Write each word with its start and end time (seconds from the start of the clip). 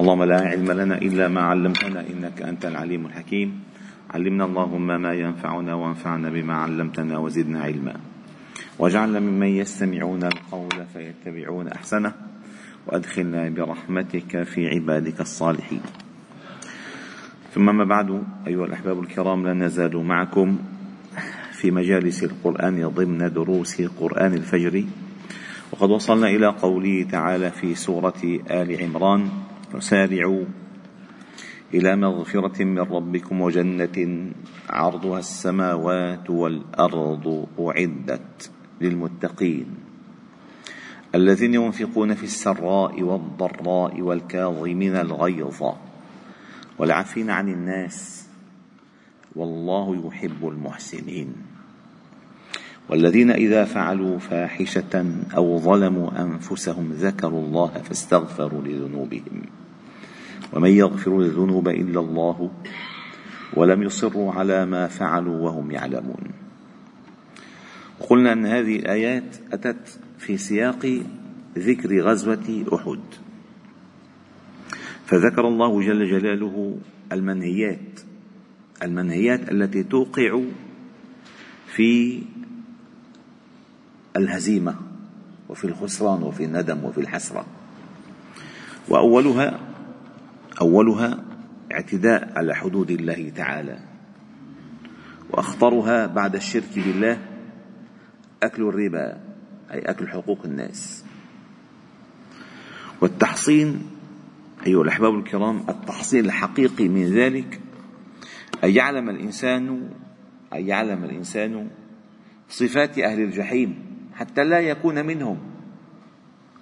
اللهم 0.00 0.22
لا 0.24 0.40
علم 0.40 0.72
لنا 0.72 0.98
إلا 0.98 1.28
ما 1.28 1.40
علمتنا 1.40 2.00
إنك 2.00 2.42
أنت 2.42 2.66
العليم 2.66 3.06
الحكيم. 3.06 3.60
علمنا 4.10 4.44
اللهم 4.44 4.86
ما 4.86 5.12
ينفعنا 5.12 5.74
وانفعنا 5.74 6.30
بما 6.30 6.54
علمتنا 6.54 7.18
وزدنا 7.18 7.60
علما. 7.60 7.96
واجعلنا 8.78 9.20
ممن 9.20 9.46
يستمعون 9.46 10.22
القول 10.24 10.84
فيتبعون 10.92 11.68
أحسنه. 11.68 12.12
وأدخلنا 12.86 13.48
برحمتك 13.48 14.42
في 14.42 14.68
عبادك 14.68 15.20
الصالحين. 15.20 15.80
ثم 17.54 17.76
ما 17.76 17.84
بعد 17.84 18.22
أيها 18.46 18.64
الأحباب 18.64 19.00
الكرام 19.00 19.46
لا 19.46 19.52
نزال 19.52 19.96
معكم 19.96 20.58
في 21.52 21.70
مجالس 21.70 22.24
القرآن 22.24 22.88
ضمن 22.88 23.32
دروس 23.32 23.82
قرآن 23.82 24.34
الفجر. 24.34 24.84
وقد 25.72 25.90
وصلنا 25.90 26.28
إلى 26.28 26.46
قوله 26.46 27.02
تعالى 27.02 27.50
في 27.50 27.74
سورة 27.74 28.40
آل 28.50 28.82
عمران 28.82 29.28
وسارعوا 29.74 30.44
إلى 31.74 31.96
مغفرة 31.96 32.64
من 32.64 32.78
ربكم 32.78 33.40
وجنة 33.40 34.30
عرضها 34.70 35.18
السماوات 35.18 36.30
والأرض 36.30 37.46
أعدت 37.60 38.50
للمتقين 38.80 39.66
الذين 41.14 41.54
ينفقون 41.54 42.14
في 42.14 42.24
السراء 42.24 43.02
والضراء 43.02 44.00
والكاظمين 44.00 44.96
الغيظ 44.96 45.64
والعافين 46.78 47.30
عن 47.30 47.48
الناس 47.48 48.26
والله 49.36 50.06
يحب 50.06 50.48
المحسنين 50.48 51.32
والذين 52.88 53.30
إذا 53.30 53.64
فعلوا 53.64 54.18
فاحشة 54.18 55.06
أو 55.36 55.58
ظلموا 55.58 56.22
أنفسهم 56.22 56.92
ذكروا 56.92 57.42
الله 57.46 57.68
فاستغفروا 57.68 58.62
لذنوبهم 58.62 59.42
ومن 60.52 60.70
يغفر 60.70 61.20
الذنوب 61.20 61.68
إلا 61.68 62.00
الله 62.00 62.50
ولم 63.54 63.82
يصروا 63.82 64.32
على 64.32 64.66
ما 64.66 64.86
فعلوا 64.86 65.38
وهم 65.40 65.70
يعلمون. 65.70 66.24
قلنا 68.00 68.32
أن 68.32 68.46
هذه 68.46 68.76
الآيات 68.76 69.36
أتت 69.52 69.98
في 70.18 70.36
سياق 70.36 71.00
ذكر 71.58 72.00
غزوة 72.00 72.64
أحد. 72.74 73.00
فذكر 75.06 75.48
الله 75.48 75.82
جل 75.82 76.10
جلاله 76.10 76.78
المنهيات 77.12 78.00
المنهيات 78.82 79.52
التي 79.52 79.82
توقع 79.82 80.40
في 81.66 82.22
الهزيمة 84.16 84.74
وفي 85.48 85.64
الخسران 85.64 86.22
وفي 86.22 86.44
الندم 86.44 86.84
وفي 86.84 87.00
الحسرة. 87.00 87.46
وأولها 88.88 89.60
أولها 90.60 91.24
اعتداء 91.72 92.38
على 92.38 92.54
حدود 92.54 92.90
الله 92.90 93.32
تعالى 93.36 93.78
وأخطرها 95.30 96.06
بعد 96.06 96.34
الشرك 96.34 96.74
بالله 96.76 97.18
أكل 98.42 98.62
الربا 98.62 99.20
أي 99.72 99.78
أكل 99.78 100.08
حقوق 100.08 100.38
الناس. 100.44 101.04
والتحصين 103.00 103.86
أيها 104.66 104.82
الأحباب 104.82 105.14
الكرام 105.14 105.62
التحصين 105.68 106.24
الحقيقي 106.24 106.88
من 106.88 107.04
ذلك 107.04 107.60
أن 108.64 108.70
يعلم 108.70 109.10
الإنسان 109.10 109.90
أن 110.52 110.66
يعلم 110.66 111.04
الإنسان 111.04 111.68
صفات 112.48 112.98
أهل 112.98 113.20
الجحيم 113.20 113.78
حتى 114.14 114.44
لا 114.44 114.60
يكون 114.60 115.06
منهم. 115.06 115.38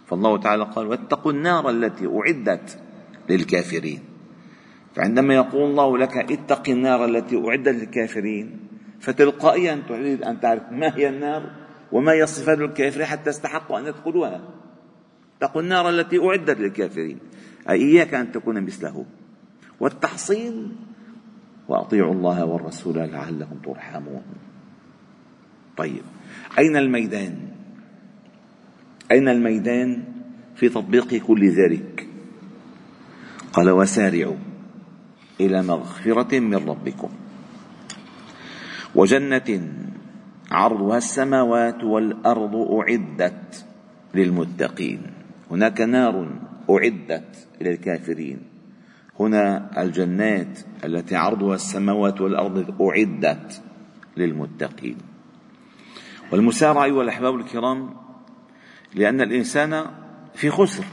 فالله 0.06 0.38
تعالى 0.38 0.64
قال 0.64 0.86
واتقوا 0.86 1.32
النار 1.32 1.70
التي 1.70 2.06
أعدت 2.06 2.83
للكافرين. 3.30 4.00
فعندما 4.94 5.34
يقول 5.34 5.70
الله 5.70 5.98
لك 5.98 6.16
اتق 6.16 6.68
النار 6.68 7.04
التي 7.04 7.36
أعدت 7.48 7.68
للكافرين 7.68 8.60
فتلقائيا 9.00 9.82
تريد 9.88 10.22
أن 10.22 10.40
تعرف 10.40 10.62
ما 10.72 10.96
هي 10.96 11.08
النار 11.08 11.50
وما 11.92 12.12
هي 12.12 12.26
صفات 12.26 12.58
الكافرين 12.58 13.06
حتى 13.06 13.30
استحقوا 13.30 13.78
أن 13.78 13.86
يدخلوها. 13.86 14.40
اتقوا 15.38 15.62
النار 15.62 15.90
التي 15.90 16.18
أعدت 16.18 16.60
للكافرين. 16.60 17.18
أي 17.70 17.82
إياك 17.82 18.14
أن 18.14 18.32
تكون 18.32 18.60
مثله. 18.60 19.04
والتحصين 19.80 20.76
وأطيعوا 21.68 22.14
الله 22.14 22.44
والرسول 22.44 22.94
لعلكم 22.94 23.56
ترحمون. 23.64 24.22
طيب 25.76 26.02
أين 26.58 26.76
الميدان؟ 26.76 27.38
أين 29.10 29.28
الميدان 29.28 30.04
في 30.56 30.68
تطبيق 30.68 31.14
كل 31.14 31.50
ذلك؟ 31.50 32.03
قال 33.54 33.70
وسارعوا 33.70 34.36
إلى 35.40 35.62
مغفرة 35.62 36.38
من 36.38 36.68
ربكم. 36.68 37.08
وجنة 38.94 39.72
عرضها 40.50 40.98
السماوات 40.98 41.84
والأرض 41.84 42.54
أعدت 42.56 43.64
للمتقين. 44.14 45.02
هناك 45.50 45.80
نار 45.80 46.28
أعدت 46.70 47.48
إلى 47.60 47.70
الكافرين 47.70 48.38
هنا 49.20 49.70
الجنات 49.82 50.58
التي 50.84 51.16
عرضها 51.16 51.54
السماوات 51.54 52.20
والأرض 52.20 52.82
أعدت 52.82 53.62
للمتقين. 54.16 54.98
والمسارعة 56.32 56.84
أيها 56.84 57.02
الأحباب 57.02 57.34
الكرام 57.34 57.94
لأن 58.94 59.20
الإنسان 59.20 59.86
في 60.34 60.50
خسر. 60.50 60.84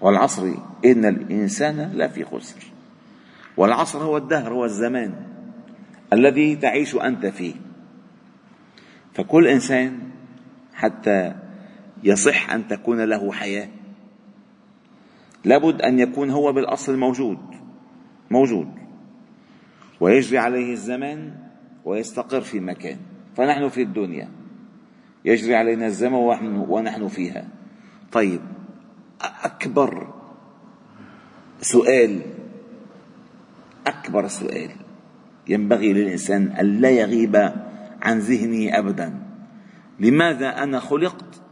والعصر 0.00 0.54
إن 0.84 1.04
الإنسان 1.04 1.92
لفي 1.94 2.24
خسر. 2.24 2.62
والعصر 3.56 3.98
هو 3.98 4.16
الدهر 4.16 4.52
هو 4.52 4.64
الزمان 4.64 5.14
الذي 6.12 6.56
تعيش 6.56 6.94
أنت 6.94 7.26
فيه. 7.26 7.54
فكل 9.14 9.46
إنسان 9.46 9.98
حتى 10.74 11.34
يصح 12.04 12.50
أن 12.50 12.68
تكون 12.68 13.00
له 13.00 13.32
حياة 13.32 13.68
لابد 15.44 15.82
أن 15.82 15.98
يكون 15.98 16.30
هو 16.30 16.52
بالأصل 16.52 16.96
موجود 16.96 17.38
موجود. 18.30 18.68
ويجري 20.00 20.38
عليه 20.38 20.72
الزمان 20.72 21.34
ويستقر 21.84 22.40
في 22.40 22.60
مكان. 22.60 22.98
فنحن 23.36 23.68
في 23.68 23.82
الدنيا 23.82 24.28
يجري 25.24 25.54
علينا 25.54 25.86
الزمن 25.86 26.14
ونحن 26.68 27.08
فيها. 27.08 27.48
طيب 28.12 28.40
أكبر 29.22 30.14
سؤال 31.60 32.22
أكبر 33.86 34.28
سؤال 34.28 34.70
ينبغي 35.48 35.92
للإنسان 35.92 36.46
أن 36.46 36.80
لا 36.80 36.90
يغيب 36.90 37.36
عن 38.02 38.18
ذهنه 38.18 38.78
أبدا. 38.78 39.22
لماذا 40.00 40.62
أنا 40.62 40.80
خلقت؟ 40.80 41.42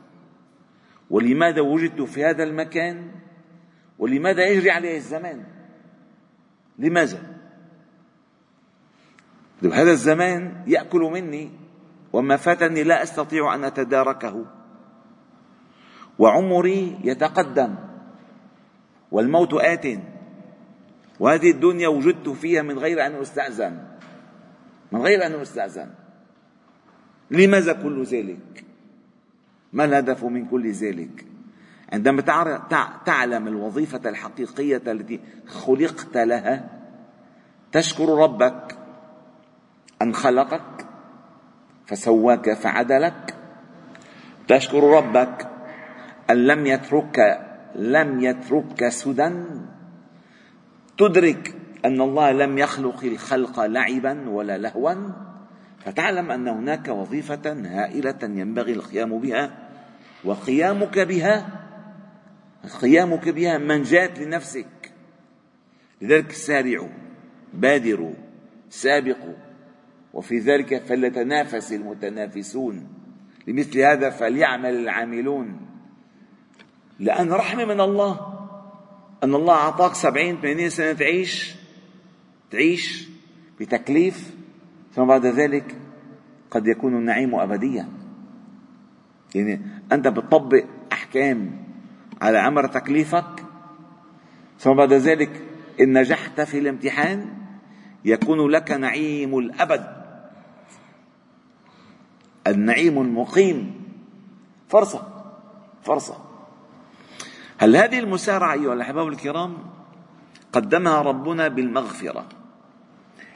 ولماذا 1.10 1.60
وجدت 1.60 2.02
في 2.02 2.24
هذا 2.24 2.42
المكان؟ 2.42 3.10
ولماذا 3.98 4.46
يجري 4.46 4.70
عليه 4.70 4.96
الزمان؟ 4.96 5.44
لماذا؟ 6.78 7.36
هذا 9.72 9.90
الزمان 9.90 10.64
يأكل 10.66 11.00
مني 11.00 11.50
وما 12.12 12.36
فاتني 12.36 12.82
لا 12.82 13.02
أستطيع 13.02 13.54
أن 13.54 13.64
أتداركه. 13.64 14.44
وعمري 16.18 16.98
يتقدم. 17.04 17.74
والموت 19.12 19.54
آت. 19.54 19.86
وهذه 21.20 21.50
الدنيا 21.50 21.88
وجدت 21.88 22.28
فيها 22.28 22.62
من 22.62 22.78
غير 22.78 23.06
أن 23.06 23.14
أستأذن. 23.14 23.86
من 24.92 25.00
غير 25.00 25.26
أن 25.26 25.34
أستأذن. 25.34 25.90
لماذا 27.30 27.72
كل 27.72 28.02
ذلك؟ 28.02 28.64
ما 29.72 29.84
الهدف 29.84 30.24
من 30.24 30.46
كل 30.46 30.70
ذلك؟ 30.72 31.24
عندما 31.92 32.22
تعلم 33.06 33.48
الوظيفة 33.48 34.08
الحقيقية 34.10 34.82
التي 34.86 35.20
خلقت 35.46 36.16
لها 36.16 36.68
تشكر 37.72 38.08
ربك 38.08 38.78
أن 40.02 40.14
خلقك 40.14 40.86
فسواك 41.86 42.52
فعدلك. 42.52 43.34
تشكر 44.48 44.82
ربك 44.82 45.55
أن 46.30 46.36
لم 46.36 46.66
يتركك 46.66 47.46
لم 47.74 48.20
يتركك 48.20 48.88
سدى. 48.88 49.30
تدرك 50.98 51.54
أن 51.84 52.00
الله 52.00 52.32
لم 52.32 52.58
يخلق 52.58 53.04
الخلق 53.04 53.60
لعبا 53.60 54.28
ولا 54.28 54.58
لهوا. 54.58 54.94
فتعلم 55.78 56.30
أن 56.30 56.48
هناك 56.48 56.88
وظيفة 56.88 57.52
هائلة 57.64 58.18
ينبغي 58.22 58.72
القيام 58.72 59.18
بها 59.18 59.68
وقيامك 60.24 60.98
بها 60.98 61.46
قيامك 62.80 63.28
بها 63.28 63.58
منجاة 63.58 64.22
لنفسك. 64.22 64.92
لذلك 66.02 66.32
سارعوا 66.32 66.88
بادروا 67.54 68.14
سابقوا. 68.70 69.34
وفي 70.14 70.38
ذلك 70.38 70.82
فليتنافس 70.82 71.72
المتنافسون. 71.72 72.88
لمثل 73.46 73.78
هذا 73.78 74.10
فليعمل 74.10 74.74
العاملون. 74.74 75.65
لأن 76.98 77.32
رحمة 77.32 77.64
من 77.64 77.80
الله. 77.80 78.32
أن 79.24 79.34
الله 79.34 79.54
أعطاك 79.54 79.94
سبعين 79.94 80.36
ثمانين 80.36 80.70
سنة 80.70 80.92
تعيش 80.92 81.54
تعيش 82.50 83.08
بتكليف 83.60 84.34
ثم 84.94 85.04
بعد 85.04 85.26
ذلك 85.26 85.76
قد 86.50 86.66
يكون 86.66 86.94
النعيم 86.94 87.34
أبديا. 87.34 87.88
يعني 89.34 89.60
أنت 89.92 90.08
بتطبق 90.08 90.64
أحكام 90.92 91.64
على 92.20 92.38
عمر 92.38 92.66
تكليفك 92.66 93.44
ثم 94.58 94.74
بعد 94.74 94.92
ذلك 94.92 95.42
إن 95.80 95.98
نجحت 95.98 96.40
في 96.40 96.58
الامتحان 96.58 97.36
يكون 98.04 98.48
لك 98.50 98.70
نعيم 98.70 99.38
الأبد. 99.38 99.96
النعيم 102.46 102.98
المقيم. 102.98 103.84
فرصة 104.68 105.24
فرصة. 105.82 106.25
هل 107.58 107.76
هذه 107.76 107.98
المسارعة 107.98 108.52
أيها 108.52 108.72
الأحباب 108.72 109.08
الكرام 109.08 109.56
قدمها 110.52 111.02
ربنا 111.02 111.48
بالمغفرة؟ 111.48 112.26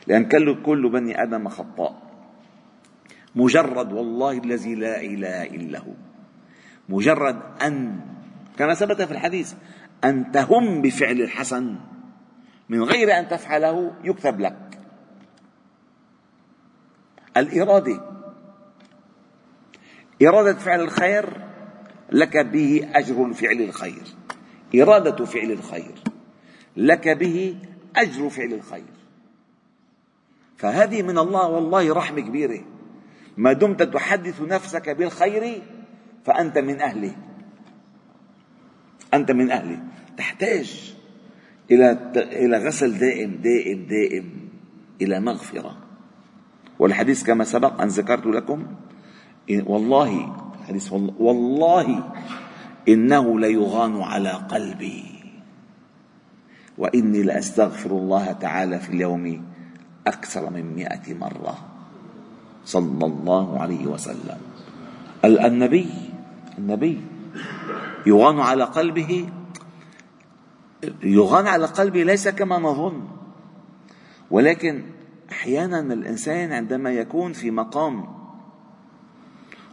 لأن 0.06 0.28
كل 0.62 0.88
بني 0.88 1.22
آدم 1.22 1.48
خطاء. 1.48 2.02
مجرد 3.34 3.92
والله 3.92 4.38
الذي 4.38 4.74
لا 4.74 5.00
إله 5.00 5.42
إلا 5.42 5.78
هو. 5.78 5.92
مجرد 6.88 7.40
أن 7.62 8.00
كما 8.58 8.74
ثبت 8.74 9.02
في 9.02 9.12
الحديث 9.12 9.54
أن 10.04 10.32
تهم 10.32 10.82
بفعل 10.82 11.20
الحسن. 11.20 11.76
من 12.68 12.82
غير 12.82 13.18
أن 13.18 13.28
تفعله 13.28 13.92
يكتب 14.04 14.40
لك. 14.40 14.78
الإرادة. 17.36 18.00
إرادة 20.22 20.54
فعل 20.54 20.80
الخير 20.80 21.49
لك 22.12 22.36
به 22.36 22.88
أجر 22.94 23.32
فعل 23.32 23.60
الخير. 23.62 24.02
إرادة 24.74 25.24
فعل 25.24 25.50
الخير. 25.50 25.94
لك 26.76 27.08
به 27.08 27.56
أجر 27.96 28.28
فعل 28.28 28.52
الخير. 28.52 28.94
فهذه 30.56 31.02
من 31.02 31.18
الله 31.18 31.48
والله 31.48 31.94
رحمة 31.94 32.20
كبيرة. 32.20 32.60
ما 33.36 33.52
دمت 33.52 33.82
تحدث 33.82 34.42
نفسك 34.42 34.90
بالخير 34.90 35.62
فأنت 36.24 36.58
من 36.58 36.80
أهله. 36.80 37.16
أنت 39.14 39.30
من 39.30 39.50
أهله. 39.50 39.82
تحتاج 40.16 40.94
إلى 41.70 42.12
إلى 42.16 42.58
غسل 42.58 42.98
دائم 42.98 43.40
دائم 43.42 43.86
دائم 43.86 44.48
إلى 45.02 45.20
مغفرة. 45.20 45.76
والحديث 46.78 47.24
كما 47.24 47.44
سبق 47.44 47.80
أن 47.80 47.88
ذكرت 47.88 48.26
لكم 48.26 48.66
والله 49.50 50.36
حديث 50.68 50.92
والله 51.18 52.12
إنه 52.88 53.40
ليغان 53.40 54.02
على 54.02 54.30
قلبي. 54.30 55.04
وإني 56.78 57.22
لأستغفر 57.22 57.90
الله 57.90 58.32
تعالى 58.32 58.78
في 58.78 58.90
اليوم 58.90 59.44
أكثر 60.06 60.50
من 60.50 60.74
مئة 60.74 61.14
مرة. 61.14 61.58
صلى 62.64 63.06
الله 63.06 63.60
عليه 63.60 63.86
وسلم. 63.86 64.38
النبي 65.24 65.88
النبي 66.58 67.00
يغان 68.06 68.40
على 68.40 68.64
قلبه. 68.64 69.28
يغان 71.02 71.46
على 71.46 71.66
قلبه 71.66 72.02
ليس 72.02 72.28
كما 72.28 72.58
نظن 72.58 73.02
ولكن 74.30 74.82
أحيانا 75.32 75.80
الإنسان 75.80 76.52
عندما 76.52 76.90
يكون 76.90 77.32
في 77.32 77.50
مقام 77.50 78.19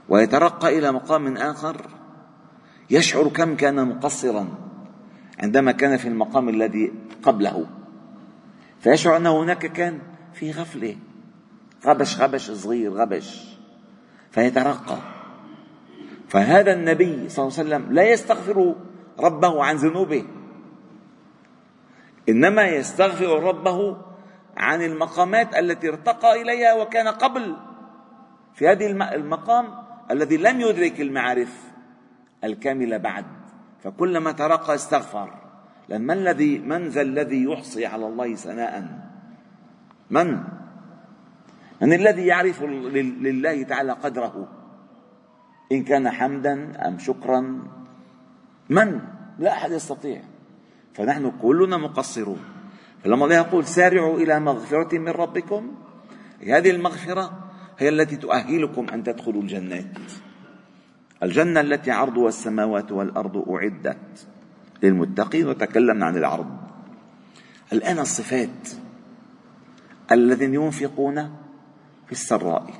ويترقى 0.09 0.77
إلى 0.77 0.92
مقام 0.92 1.38
آخر. 1.38 1.81
يشعر 2.89 3.27
كم 3.27 3.56
كان 3.56 3.88
مقصرا 3.88 4.48
عندما 5.39 5.71
كان 5.71 5.98
في 5.98 6.07
المقام 6.07 6.50
الذي 6.50 6.94
قبله. 7.24 7.65
فيشعر 8.80 9.18
أن 9.18 9.27
هناك 9.27 9.65
كان 9.65 10.00
في 10.33 10.51
غفلة. 10.51 10.95
غبش 11.86 12.21
غبش 12.21 12.51
صغير 12.51 12.94
غبش. 12.94 13.57
فيترقى. 14.31 14.98
فهذا 16.27 16.74
النبي 16.74 17.30
صلى 17.30 17.45
الله 17.45 17.59
عليه 17.59 17.69
وسلم 17.69 17.94
لا 17.94 18.12
يستغفر 18.12 18.75
ربه 19.19 19.63
عن 19.63 19.75
ذنوبه. 19.75 20.25
إنما 22.30 22.68
يستغفر 22.68 23.44
ربه 23.44 23.98
عن 24.57 24.81
المقامات 24.81 25.57
التي 25.57 25.89
ارتقى 25.89 26.42
إليها 26.42 26.74
وكان 26.74 27.07
قبل. 27.07 27.56
في 28.54 28.68
هذه 28.68 28.88
المقام 29.15 29.86
الذي 30.12 30.38
لم 30.38 30.62
يدرك 30.62 31.01
المعارف 31.01 31.63
الكامله 32.44 32.98
بعد. 32.98 33.25
فكلما 33.83 34.31
ترقى 34.31 34.75
استغفر. 34.75 35.33
لأن 35.89 36.01
من 36.01 36.12
الذي 36.12 36.59
من 36.59 36.88
ذا 36.88 37.01
الذي 37.01 37.44
يحصي 37.44 37.86
على 37.86 38.07
الله 38.07 38.36
ثناء؟ 38.36 38.83
من؟ 40.09 40.44
من 41.81 41.94
الذي 41.94 42.25
يعرف 42.25 42.63
لله 42.63 43.63
تعالى 43.63 43.92
قدره؟ 43.92 44.48
إن 45.71 45.83
كان 45.83 46.09
حمدا 46.09 46.88
أم 46.88 47.00
شكرا. 47.00 47.39
من؟ 48.69 49.00
لا 49.39 49.51
أحد 49.54 49.71
يستطيع. 49.71 50.21
فنحن 50.94 51.31
كلنا 51.42 51.77
مقصرون. 51.77 52.39
فلما 53.04 53.25
الله 53.25 53.36
يقول 53.36 53.65
سارعوا 53.65 54.18
إلى 54.18 54.39
مغفرة 54.39 54.98
من 54.98 55.09
ربكم 55.09 55.75
هذه 56.48 56.71
المغفرة 56.71 57.46
هي 57.77 57.89
التي 57.89 58.15
تؤهلكم 58.15 58.89
أن 58.94 59.03
تدخلوا 59.03 59.41
الجنات. 59.41 59.85
الجنة 61.24 61.59
التي 61.59 61.91
عرضها 61.91 62.27
السماوات 62.27 62.91
والأرض 62.91 63.50
أعدت 63.50 64.27
للمتقين 64.83 65.47
وتكلمنا 65.47 66.06
عن 66.06 66.18
العرض. 66.18 66.57
الآن 67.74 68.00
الصفات 68.00 68.69
الذين 70.12 70.53
ينفقون 70.53 71.15
في 72.06 72.12
السراء 72.12 72.74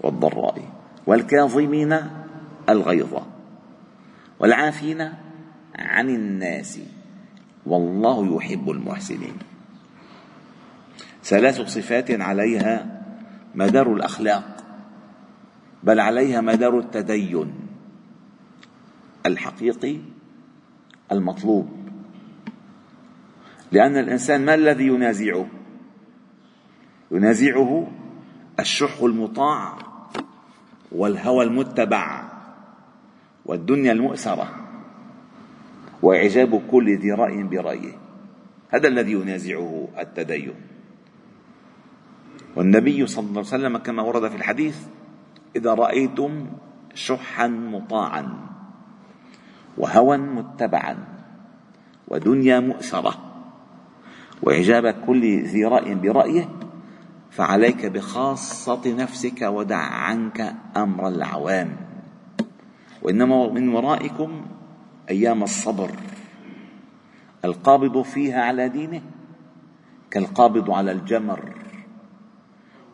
والضراء 0.00 0.62
والكاظمين 1.06 1.98
الغيظ 2.68 3.14
والعافين 4.40 5.12
عن 5.78 6.10
الناس. 6.10 6.80
والله 7.66 8.36
يحب 8.36 8.70
المحسنين. 8.70 9.36
ثلاث 11.24 11.60
صفات 11.60 12.10
عليها 12.10 12.95
مدار 13.56 13.92
الأخلاق 13.94 14.64
بل 15.82 16.00
عليها 16.00 16.40
مدار 16.40 16.78
التدين 16.78 17.54
الحقيقي 19.26 19.98
المطلوب. 21.12 21.68
لأن 23.72 23.96
الإنسان 23.96 24.44
ما 24.44 24.54
الذي 24.54 24.86
ينازعه؟ 24.86 25.46
ينازعه 27.10 27.86
الشح 28.60 29.00
المطاع 29.02 29.78
والهوى 30.92 31.44
المتبع 31.44 32.30
والدنيا 33.46 33.92
المؤثره 33.92 34.66
وإعجاب 36.02 36.62
كل 36.70 36.98
ذي 36.98 37.12
راي 37.12 37.42
برأيه. 37.42 37.98
هذا 38.68 38.88
الذي 38.88 39.12
ينازعه 39.12 39.88
التدين. 39.98 40.54
والنبي 42.56 43.06
صلى 43.06 43.26
الله 43.26 43.38
عليه 43.38 43.48
وسلم 43.48 43.78
كما 43.78 44.02
ورد 44.02 44.28
في 44.28 44.36
الحديث 44.36 44.76
إذا 45.56 45.74
رأيتم 45.74 46.46
شحا 46.94 47.46
مطاعا 47.48 48.28
وهوى 49.78 50.16
متبعا 50.16 50.96
ودنيا 52.08 52.60
مؤثره 52.60 53.14
وإعجاب 54.42 54.86
كل 55.06 55.42
ذي 55.42 55.64
رأي 55.64 55.94
برأيه 55.94 56.48
فعليك 57.30 57.86
بخاصة 57.86 58.94
نفسك 58.94 59.42
ودع 59.42 59.76
عنك 59.76 60.54
أمر 60.76 61.08
العوام. 61.08 61.76
وإنما 63.02 63.52
من 63.52 63.68
ورائكم 63.68 64.46
أيام 65.10 65.42
الصبر 65.42 65.90
القابض 67.44 68.02
فيها 68.02 68.42
على 68.42 68.68
دينه 68.68 69.02
كالقابض 70.10 70.70
على 70.70 70.92
الجمر. 70.92 71.65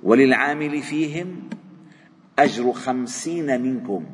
وللعامل 0.03 0.83
فيهم 0.83 1.37
أجر 2.39 2.73
خمسين 2.73 3.63
منكم. 3.63 4.05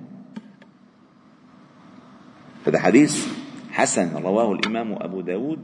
هذا 2.66 2.78
حديث 2.78 3.28
حسن 3.70 4.16
رواه 4.16 4.52
الإمام 4.52 4.92
أبو 4.92 5.20
داود 5.20 5.60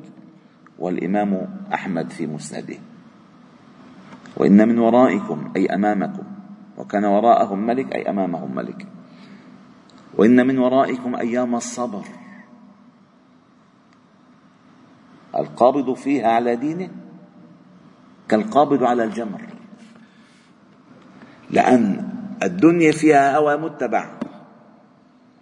والإمام 0.78 1.60
أحمد 1.74 2.10
في 2.10 2.26
مسنده. 2.26 2.78
وإن 4.36 4.68
من 4.68 4.78
ورائكم 4.78 5.52
أي 5.56 5.66
أمامكم 5.66 6.24
وكان 6.78 7.04
وراءهم 7.04 7.66
ملك 7.66 7.94
أي 7.94 8.10
أمامهم 8.10 8.54
ملك. 8.54 8.86
وإن 10.14 10.46
من 10.46 10.58
ورائكم 10.58 11.16
أيام 11.16 11.54
الصبر. 11.54 12.04
القابض 15.36 15.94
فيها 15.94 16.28
على 16.28 16.56
دينه 16.56 16.90
كالقابض 18.28 18.84
على 18.84 19.04
الجمر. 19.04 19.53
لأن 21.54 22.08
الدنيا 22.42 22.92
فيها 22.92 23.36
هوى 23.36 23.56
متبع 23.56 24.10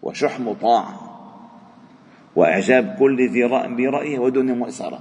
وشح 0.02 0.40
مطاع 0.40 0.86
وإعجاب 2.36 2.96
كل 2.98 3.28
ذي 3.28 3.44
رأي 3.44 3.74
برأيه 3.74 4.18
ودنيا 4.18 4.54
مؤسرة. 4.54 5.00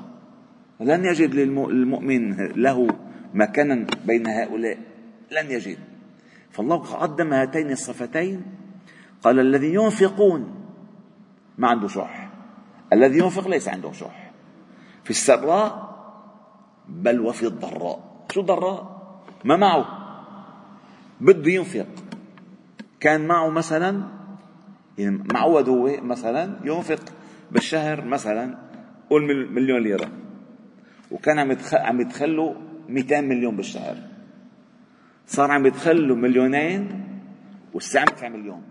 لن 0.79 1.05
يجد 1.05 1.35
للمؤمن 1.35 2.47
له 2.47 2.87
مكانا 3.33 3.87
بين 4.05 4.27
هؤلاء. 4.27 4.77
لن 5.31 5.51
يجد. 5.51 5.77
فالله 6.51 6.77
قدم 6.77 7.33
هاتين 7.33 7.71
الصفتين. 7.71 8.43
قال 9.23 9.39
الذي 9.39 9.73
ينفقون 9.73 10.55
ما 11.57 11.67
عنده 11.67 11.87
شح. 11.87 12.29
الذي 12.93 13.17
ينفق 13.19 13.47
ليس 13.47 13.67
عنده 13.67 13.91
شح. 13.91 14.31
في 15.03 15.09
السراء 15.09 15.91
بل 16.87 17.19
وفي 17.19 17.47
الضراء. 17.47 18.25
شو 18.31 18.41
الضراء 18.41 19.01
ما 19.43 19.55
معه. 19.55 20.00
بده 21.21 21.51
ينفق. 21.51 21.87
كان 22.99 23.27
معه 23.27 23.49
مثلا 23.49 24.03
يعني 24.97 25.23
معود 25.33 25.69
هو 25.69 25.97
مثلا 26.01 26.59
ينفق 26.63 26.99
بالشهر 27.51 28.05
مثلا 28.05 28.57
قول 29.09 29.51
مليون 29.51 29.83
ليرة. 29.83 30.09
وكان 31.11 31.39
عم 31.39 31.57
عم 31.73 32.01
يدخل 32.01 32.55
200 32.89 33.21
مليون 33.21 33.55
بالشهر. 33.55 33.97
صار 35.27 35.51
عم 35.51 35.65
يدخل 35.65 36.13
مليونين 36.13 37.03
والساعة 37.73 38.03
مدفع 38.03 38.29
مليون. 38.29 38.63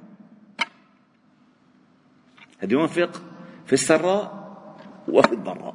هذا 2.58 2.72
ينفق 2.72 3.22
في 3.66 3.72
السراء 3.72 4.56
وفي 5.08 5.32
الضراء. 5.32 5.74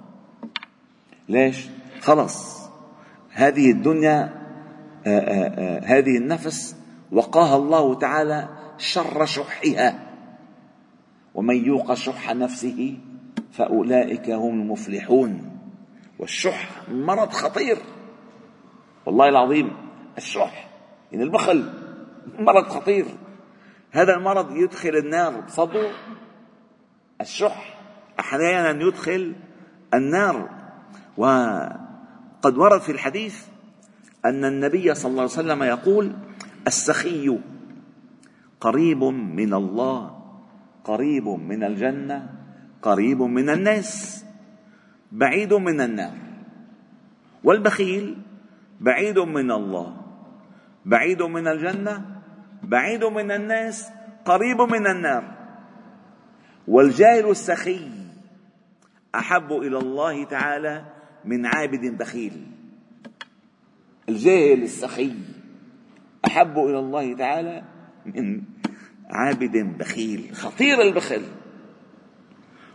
ليش؟ 1.30 1.68
خلص. 2.02 2.70
هذه 3.32 3.72
الدنيا 3.72 4.45
هذه 5.84 6.18
النفس 6.18 6.76
وقاها 7.12 7.56
الله 7.56 7.96
تعالى 7.96 8.50
شر 8.78 9.26
شحها. 9.26 10.00
ومن 11.34 11.66
يوق 11.66 11.94
شح 11.94 12.36
نفسه 12.36 12.98
فأولئك 13.52 14.30
هم 14.30 14.62
المفلحون. 14.62 15.60
والشح 16.20 16.70
مرض 16.90 17.30
خطير. 17.30 17.78
والله 19.06 19.30
العظيم 19.30 19.72
الشح 20.18 20.70
يعني 21.12 21.24
البخل 21.24 21.74
مرض 22.40 22.68
خطير. 22.68 23.06
هذا 23.92 24.14
المرض 24.14 24.56
يدخل 24.56 24.96
النار 24.96 25.40
بصدره 25.42 25.92
الشح 27.22 27.78
أحيانا 28.20 28.84
يدخل 28.84 29.36
النار. 29.94 30.50
وقد 31.18 32.58
ورد 32.58 32.82
في 32.82 32.92
الحديث 32.92 33.46
أن 34.26 34.46
النبي 34.46 34.96
صلى 34.96 35.10
الله 35.12 35.22
عليه 35.22 35.32
وسلم 35.32 35.64
يقول 35.64 36.06
السخي 36.68 37.40
قريب 38.60 39.04
من 39.14 39.54
الله 39.54 40.00
قريب 40.84 41.28
من 41.28 41.64
الجنة 41.64 42.30
قريب 42.82 43.22
من 43.22 43.50
الناس 43.50 44.26
بعيد 45.12 45.54
من 45.54 45.82
النار. 45.82 46.18
والبخيل 47.44 48.18
بعيد 48.82 49.20
من 49.20 49.52
الله 49.52 49.98
بعيد 50.86 51.22
من 51.22 51.48
الجنة 51.48 52.22
بعيد 52.64 53.04
من 53.04 53.32
الناس 53.32 53.90
قريب 54.26 54.62
من 54.62 54.88
النار. 54.88 55.24
والجاهل 56.68 57.30
السخي 57.30 57.90
أحب 59.16 59.52
إلى 59.52 59.78
الله 59.78 60.24
تعالى 60.24 60.86
من 61.26 61.46
عابد 61.46 61.98
بخيل. 61.98 62.55
الجاهل 64.10 64.64
السخي 64.64 65.12
أحب 66.26 66.58
إلى 66.58 66.80
الله 66.80 67.16
تعالى 67.16 67.64
من 68.06 68.42
عابد 69.10 69.58
بخيل 69.78 70.36
خطير 70.36 70.82
البخل. 70.82 71.22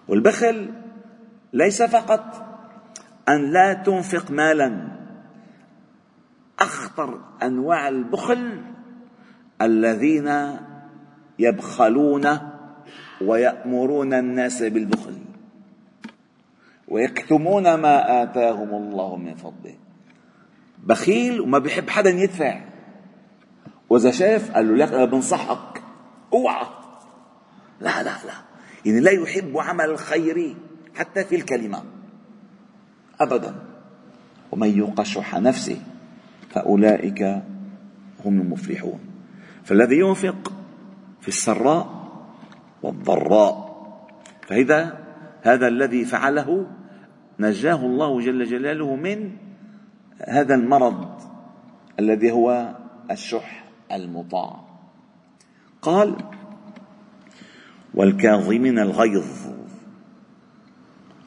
والبخل 0.09 0.71
ليس 1.53 1.83
فقط 1.83 2.47
أن 3.29 3.53
لا 3.53 3.75
تنفق 3.75 4.31
مالا 4.31 4.89
أخطر 6.59 7.21
أنواع 7.43 7.89
البخل 7.89 8.63
الذين 9.63 10.57
يبخلون 11.39 12.39
ويأمرون 13.21 14.15
الناس 14.15 14.63
بالبخل 14.63 15.19
ويكتمون 16.89 17.75
ما 17.75 18.23
آتاهم 18.23 18.75
الله 18.75 19.17
من 19.17 19.35
فضله. 19.35 19.90
بخيل 20.85 21.41
وما 21.41 21.59
بيحب 21.59 21.91
حدا 21.91 22.11
يدفع. 22.11 22.61
وإذا 23.91 24.11
شاف 24.11 24.51
قال 24.51 24.69
له 24.69 24.85
لك 24.85 24.93
أنا 24.93 25.05
بنصحك 25.05 25.83
أوعى. 26.33 26.67
لا 27.81 28.03
لا 28.03 28.11
لا. 28.27 28.35
يعني 28.85 29.01
لا 29.01 29.11
يحب 29.11 29.59
عمل 29.59 29.91
الخير 29.91 30.57
حتى 30.95 31.25
في 31.25 31.37
الكلمة. 31.37 31.83
أبدا. 33.21 33.55
ومن 34.53 34.79
يوق 34.79 35.03
شح 35.03 35.35
نفسه 35.35 35.83
فأولئك 36.51 37.23
هم 38.25 38.41
المفلحون. 38.41 39.01
فالذي 39.65 39.99
ينفق 39.99 40.53
في 41.21 41.29
السراء 41.29 42.11
والضراء. 42.83 43.71
فإذا 44.47 44.99
هذا 45.43 45.69
الذي 45.69 46.05
فعله 46.05 46.67
نجاه 47.41 47.87
الله 47.87 48.21
جل 48.21 48.45
جلاله 48.45 48.97
من 48.97 49.31
هذا 50.29 50.55
المرض 50.55 51.09
الذي 51.99 52.33
هو 52.33 52.75
الشح 53.11 53.65
المطاع. 53.93 54.61
قال 55.83 56.17
والكاظمين 57.95 58.79
الغيظ. 58.79 59.27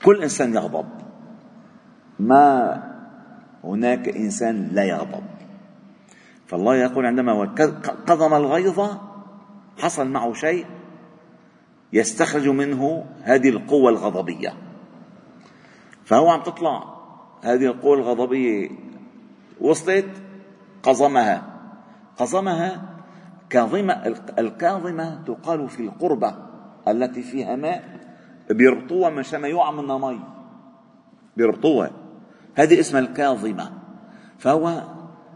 كل 0.04 0.22
إنسان 0.22 0.54
يغضب. 0.54 0.86
ما 2.20 2.84
هناك 3.64 4.10
إنسان 4.10 4.70
لا 4.72 4.84
يغضب. 4.84 5.24
فالله 6.48 6.76
يقول 6.76 7.06
عندما 7.06 7.44
قضم 8.08 8.34
الغيظ 8.34 8.98
حصل 9.78 10.08
معه 10.08 10.34
شيء 10.34 10.66
يستخرج 11.94 12.48
منه 12.48 13.06
هذه 13.22 13.50
القوة 13.50 13.90
الغضبية. 13.90 14.54
فهو 16.06 16.30
عم 16.30 16.44
تطلع. 16.44 16.93
هذه 17.44 17.66
القوة 17.66 17.94
الغضبية 17.94 18.70
وصلت 19.62 20.10
قضمها 20.84 21.44
قضمها 22.18 22.82
كاظمة 23.50 24.16
الكاظمة 24.40 25.24
تقال 25.24 25.70
في 25.70 25.80
القربة 25.80 26.36
التي 26.88 27.22
فيها 27.22 27.56
ماء 27.56 28.00
بيربطوها 28.50 29.10
مشان 29.10 29.42
ما 29.42 29.48
يوقع 29.48 29.72
منها 29.72 29.98
مي 29.98 30.20
بيربطوها 31.38 31.92
هذه 32.56 32.80
اسمها 32.80 33.02
الكاظمة. 33.02 33.72
فهو 34.40 34.84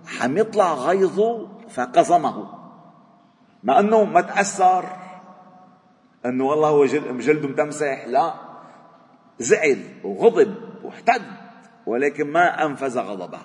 حميطلع 0.06 0.74
غيظه 0.74 1.48
فقزمه. 1.70 2.50
مع 3.64 3.80
أنه 3.80 4.04
ما 4.04 4.22
تأثر 4.22 4.86
أنه 6.26 6.44
والله 6.44 6.70
هو 6.70 6.86
جلده 6.86 7.48
متمسح 7.48 8.08
لا. 8.08 8.34
زعل 9.40 9.84
وغضب 10.04 10.56
واحتد. 10.84 11.47
ولكن 11.88 12.32
ما 12.32 12.66
أنفذ 12.66 13.00
غضبه. 13.00 13.40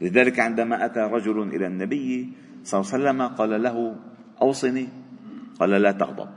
لذلك 0.00 0.40
عندما 0.40 0.84
أتى 0.84 1.00
رجل 1.00 1.42
إلى 1.42 1.66
النبي 1.66 2.32
صلى 2.64 2.80
الله 2.80 2.92
عليه 2.92 2.98
وسلم 3.02 3.20
قال 3.36 3.62
له 3.62 3.96
أوصني 4.42 4.88
قال 5.60 5.70
لا 5.70 5.92
تغضب. 5.92 6.28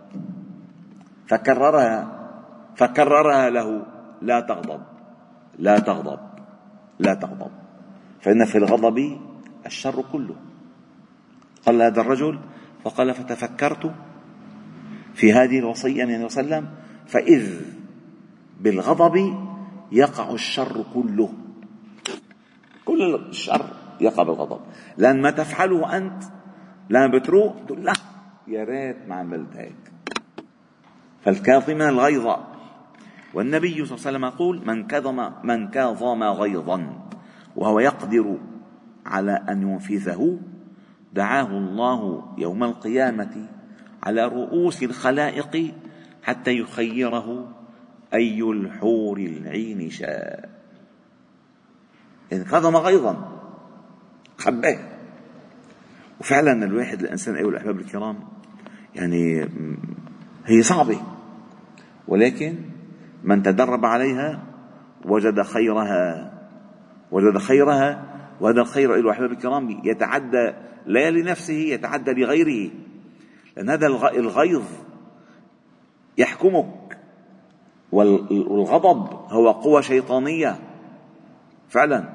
فكررها 1.27 2.19
فكررها 2.75 3.49
له 3.49 3.85
لا 4.21 4.39
تغضب 4.39 4.81
لا 5.59 5.79
تغضب 5.79 6.19
لا 6.99 7.13
تغضب. 7.13 7.51
فإن 8.21 8.45
في 8.45 8.57
الغضب 8.57 9.17
الشر 9.65 10.03
كله. 10.11 10.35
قال 11.65 11.81
هذا 11.81 12.01
الرجل 12.01 12.39
فقال 12.83 13.13
فتفكرت 13.13 13.91
في 15.13 15.33
هذه 15.33 15.59
الوصية 15.59 16.05
من 16.05 16.23
وسلم 16.23 16.67
فإذ 17.07 17.61
بالغضب 18.59 19.15
يقع 19.93 20.31
الشر 20.31 20.85
كله. 20.93 21.33
كل 22.85 23.15
الشر 23.15 23.65
يقع 24.01 24.23
بالغضب. 24.23 24.59
لأن 24.97 25.21
ما 25.21 25.31
تفعله 25.31 25.97
أنت 25.97 26.23
لما 26.89 27.07
بتروح 27.07 27.53
تقول 27.67 27.83
لا 27.85 27.93
يا 28.47 28.63
ريت 28.63 28.97
ما 29.07 29.15
عملت 29.15 29.55
هيك. 29.55 29.93
فالكاظم 31.21 31.81
الغيظ 31.81 32.27
والنبي 33.33 33.85
صلى 33.85 33.97
الله 33.97 34.07
عليه 34.07 34.17
وسلم 34.17 34.25
يقول 34.25 34.67
من 34.67 34.87
كظم 34.87 35.31
من 35.43 35.67
كاظم 35.67 36.23
غيظا. 36.23 37.07
وهو 37.55 37.79
يقدر 37.79 38.37
على 39.05 39.43
أن 39.49 39.61
ينفذه. 39.61 40.39
دعاه 41.13 41.47
الله 41.47 42.33
يوم 42.37 42.63
القيامة 42.63 43.47
على 44.03 44.27
رؤوس 44.27 44.83
الخلائق 44.83 45.73
حتى 46.23 46.51
يخيره. 46.57 47.55
أي 48.13 48.41
الحور 48.41 49.17
العين 49.17 49.89
شاء. 49.89 50.49
انكظم 52.33 52.77
غيظا. 52.77 53.41
خباه 54.37 54.77
وفعلا 56.19 56.65
الواحد 56.65 57.01
الإنسان 57.01 57.35
أيها 57.35 57.49
الأحباب 57.49 57.79
الكرام 57.79 58.19
يعني 58.95 59.49
هي 60.45 60.63
صعبة. 60.63 61.01
ولكن 62.07 62.55
من 63.23 63.43
تدرب 63.43 63.85
عليها 63.85 64.43
وجد 65.05 65.41
خيرها. 65.41 66.33
وجد 67.11 67.37
خيرها 67.37 68.13
وهذا 68.41 68.61
الخير 68.61 68.93
أيها 68.93 69.01
الأحباب 69.01 69.31
الكرام 69.31 69.81
يتعدى 69.83 70.53
لا 70.85 71.11
لنفسه 71.11 71.53
يتعدى 71.53 72.11
لغيره. 72.11 72.71
لأن 73.57 73.69
هذا 73.69 73.87
الغيظ 73.87 74.63
يحكمك 76.17 76.65
والغضب 77.93 79.07
هو 79.29 79.51
قوة 79.51 79.81
شيطانية. 79.81 80.59
فعلا 81.69 82.09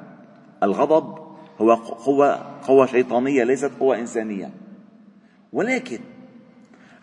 الغضب 0.63 1.19
هو 1.61 1.75
قوة 1.75 2.59
قوة 2.67 2.87
شيطانية 2.87 3.45
ليست 3.45 3.71
قوة 3.81 3.99
إنسانية. 3.99 4.51
ولكن 5.53 5.99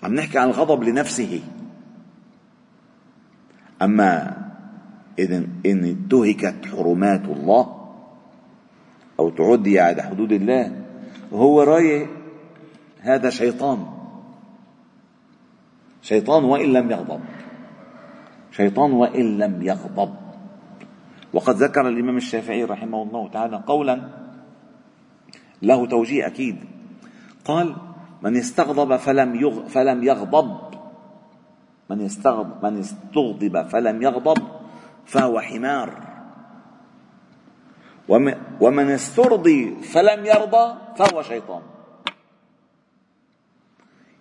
عم 0.03 0.13
نحكي 0.13 0.37
عن 0.37 0.47
الغضب 0.47 0.83
لنفسه. 0.83 1.41
أما 3.81 4.37
إذا 5.19 5.37
إن 5.65 5.85
انتهكت 5.85 6.65
حرمات 6.65 7.25
الله 7.25 7.87
أو 9.19 9.29
تعدي 9.29 9.79
على 9.79 10.01
حدود 10.01 10.31
الله 10.31 10.81
وهو 11.31 11.61
رايح 11.61 12.09
هذا 12.99 13.29
شيطان. 13.29 13.85
شيطان 16.01 16.43
وإن 16.43 16.73
لم 16.73 16.91
يغضب. 16.91 17.19
شيطان 18.55 18.91
وإن 18.91 19.37
لم 19.37 19.61
يغضب. 19.61 20.15
وقد 21.33 21.55
ذكر 21.55 21.87
الإمام 21.87 22.17
الشافعي 22.17 22.63
رحمه 22.63 23.03
الله 23.03 23.29
تعالى 23.29 23.63
قولا 23.67 24.09
له 25.61 25.85
توجيه 25.85 26.27
أكيد. 26.27 26.57
قال 27.45 27.75
من 28.21 28.37
استغضب 28.37 28.95
فلم 28.95 29.63
فلم 29.67 30.03
يغضب. 30.03 30.57
من 31.89 32.01
استغضب 32.01 32.65
من 32.65 32.79
استغضب 32.79 33.67
فلم 33.67 34.01
يغضب 34.01 34.41
فهو 35.05 35.39
حمار. 35.39 35.89
ومن 38.61 38.89
استرضي 38.89 39.75
فلم 39.75 40.25
يرضى 40.25 40.75
فهو 40.95 41.21
شيطان. 41.21 41.61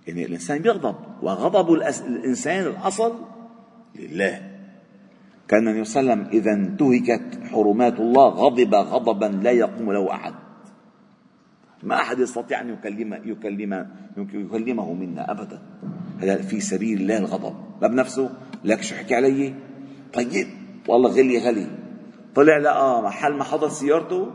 يعني 0.06 0.24
الإنسان 0.24 0.58
بيغضب 0.58 0.94
وغضب 1.22 1.72
الإنسان 1.72 2.66
الأصل 2.66 3.33
لله. 3.94 4.50
كان 5.48 5.68
النبي 5.68 5.84
صلى 5.84 6.00
الله 6.00 6.12
عليه 6.12 6.22
وسلم 6.22 6.40
إذا 6.40 6.52
انتهكت 6.52 7.40
حرمات 7.52 8.00
الله 8.00 8.28
غضب 8.28 8.74
غضبا 8.74 9.26
لا 9.26 9.50
يقوم 9.50 9.92
له 9.92 10.14
أحد. 10.14 10.34
ما 11.82 11.94
أحد 11.94 12.18
يستطيع 12.18 12.60
أن 12.60 12.68
يكلم 12.70 13.14
يكلم 13.24 13.88
يكلمه 14.16 14.92
منا 14.92 15.30
أبدا. 15.30 15.62
هذا 16.20 16.42
في 16.42 16.60
سبيل 16.60 17.00
الله 17.00 17.18
الغضب. 17.18 17.54
لا 17.82 17.88
بنفسه 17.88 18.30
لك 18.64 18.82
شو 18.82 18.94
حكي 18.94 19.14
علي؟ 19.14 19.54
طيب 20.12 20.48
والله 20.88 21.10
غلي 21.10 21.38
غلي. 21.38 21.66
طلع 22.34 22.58
لقى 22.58 23.02
محل 23.02 23.32
ما 23.32 23.44
حضر 23.44 23.68
سيارته. 23.68 24.32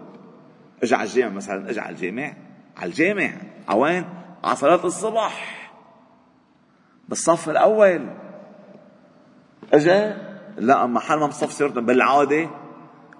اجى 0.84 0.96
على 0.96 1.04
الجامع 1.04 1.36
مثلا 1.36 1.70
اجى 1.70 1.80
على 1.80 1.96
الجامع. 1.96 2.34
على 2.78 2.90
الجامع 2.90 3.34
عوين 3.68 4.06
على 4.44 4.56
صلاة 4.56 4.86
الصبح 4.86 5.72
بالصف 7.10 7.50
الأول. 7.50 8.10
اجى 9.74 10.14
لقى 10.58 10.90
محل 10.90 11.20
ما 11.20 11.28
مصف 11.28 11.52
سيارته 11.52 11.82
بالعادة 11.82 12.50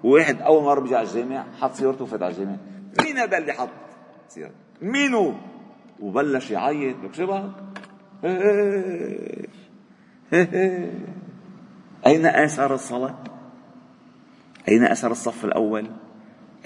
واحد 0.04 0.40
أول 0.40 0.64
مرة 0.64 0.80
بيجي 0.80 0.96
على 0.96 1.08
الجامع 1.08 1.44
حط 1.60 1.74
سيارته 1.74 2.04
وفات 2.04 2.22
على 2.22 2.32
الجامع. 2.32 2.56
مين 3.00 3.18
هذا 3.18 3.38
اللي 3.38 3.52
حط 3.52 3.68
سيارته 4.28 4.54
مينو؟ 4.82 5.34
وبلش 6.00 6.50
يعيط 6.50 6.96
لك 7.04 7.14
شو 7.14 7.26
بك 7.26 7.50
أين 12.06 12.26
آثار 12.26 12.74
الصلاة؟ 12.74 13.14
أين 14.68 14.84
أثر 14.84 15.10
الصف 15.10 15.44
الأول؟ 15.44 15.86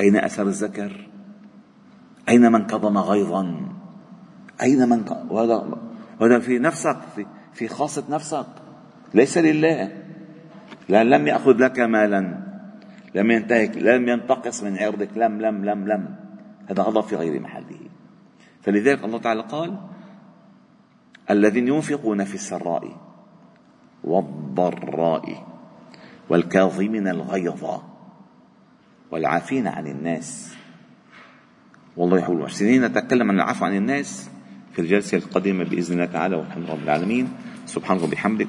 أين 0.01 0.17
أثر 0.17 0.43
الذكر؟ 0.43 1.09
أين 2.29 2.53
من 2.53 2.67
كظم 2.67 2.99
غيظا؟ 2.99 3.69
أين 4.63 4.89
من. 4.89 5.05
وهذا 5.31 5.79
وهذا 6.21 6.39
في 6.39 6.59
نفسك 6.59 6.97
في 7.17 7.27
في 7.53 7.69
خاصة 7.69 8.05
نفسك. 8.11 8.47
ليس 9.15 9.39
لله. 9.39 9.93
لا 10.89 11.05
لم 11.05 11.27
يأخذ 11.27 11.57
لك 11.57 11.79
مالا. 11.81 12.45
لم 13.15 13.31
ينتهك 13.31 13.77
لم 13.77 14.09
ينتقص 14.09 14.63
من 14.63 14.79
عرضك. 14.79 15.09
لم 15.17 15.41
لم 15.41 15.65
لم 15.65 15.89
لم. 15.89 16.17
هذا 16.67 16.83
غضب 16.83 17.01
في 17.01 17.17
غير 17.17 17.41
محله. 17.41 17.81
فلذلك 18.63 19.05
الله 19.05 19.19
تعالى 19.19 19.43
قال 19.43 19.79
الذين 21.31 21.69
ينفقون 21.69 22.25
في 22.25 22.35
السراء 22.35 22.97
والضراء 24.05 25.47
والكاظمين 26.29 27.09
الغيظ 27.09 27.65
والعافين 29.11 29.67
عن 29.67 29.87
الناس. 29.87 30.55
والله 31.97 32.19
يحول 32.19 32.37
المحسنين 32.37 32.85
نتكلم 32.85 33.31
عن 33.31 33.37
العفو 33.37 33.65
عن 33.65 33.77
الناس 33.77 34.31
في 34.73 34.79
الجلسة 34.83 35.19
القادمة 35.19 35.65
بإذن 35.65 35.93
الله 35.93 36.13
تعالى 36.13 36.37
والحمد 36.37 36.65
لله 36.65 36.73
رب 36.73 36.83
العالمين. 36.83 37.29
سبحانك 37.67 38.03
وبحمدك. 38.03 38.49